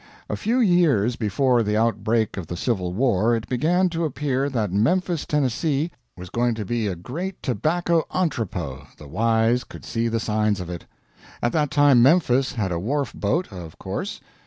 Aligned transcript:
A 0.31 0.35
few 0.35 0.59
years 0.59 1.15
before 1.15 1.61
the 1.61 1.77
outbreak 1.77 2.35
of 2.35 2.47
the 2.47 2.57
Civil 2.57 2.91
War 2.91 3.35
it 3.35 3.47
began 3.47 3.87
to 3.89 4.03
appear 4.03 4.49
that 4.49 4.71
Memphis, 4.71 5.27
Tennessee, 5.27 5.91
was 6.17 6.31
going 6.31 6.55
to 6.55 6.65
be 6.65 6.87
a 6.87 6.95
great 6.95 7.43
tobacco 7.43 8.07
entrepot 8.11 8.97
the 8.97 9.07
wise 9.07 9.63
could 9.63 9.85
see 9.85 10.07
the 10.07 10.19
signs 10.19 10.59
of 10.59 10.71
it. 10.71 10.85
At 11.43 11.51
that 11.51 11.69
time 11.69 12.01
Memphis 12.01 12.53
had 12.53 12.71
a 12.71 12.79
wharf 12.79 13.13
boat, 13.13 13.53
of 13.53 13.77
course. 13.77 14.19